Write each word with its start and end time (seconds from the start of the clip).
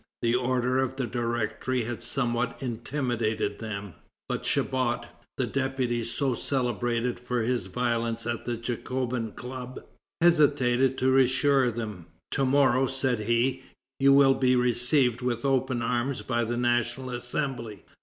The 0.23 0.33
order 0.33 0.79
of 0.79 0.95
the 0.95 1.05
Directory 1.05 1.83
had 1.83 2.01
somewhat 2.01 2.57
intimidated 2.59 3.59
them. 3.59 3.93
But 4.27 4.47
Chabot, 4.47 5.05
the 5.37 5.45
deputy 5.45 6.03
so 6.05 6.33
celebrated 6.33 7.19
for 7.19 7.43
his 7.43 7.67
violence 7.67 8.25
at 8.25 8.45
the 8.45 8.57
Jacobin 8.57 9.33
Club, 9.33 9.85
hastened 10.19 10.97
to 10.97 11.11
reassure 11.11 11.69
them. 11.69 12.07
"To 12.31 12.45
morrow," 12.47 12.87
said 12.87 13.19
he, 13.19 13.61
"you 13.99 14.11
will 14.11 14.33
be 14.33 14.55
received 14.55 15.21
with 15.21 15.45
open 15.45 15.83
arms 15.83 16.23
by 16.23 16.45
the 16.45 16.57
National 16.57 17.11
Assembly. 17.11 17.85